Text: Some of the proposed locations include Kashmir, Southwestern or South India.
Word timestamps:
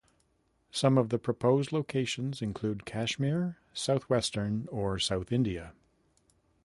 Some 0.71 0.97
of 0.97 1.09
the 1.09 1.19
proposed 1.19 1.71
locations 1.71 2.41
include 2.41 2.85
Kashmir, 2.87 3.57
Southwestern 3.71 4.67
or 4.71 4.97
South 4.97 5.31
India. 5.31 5.73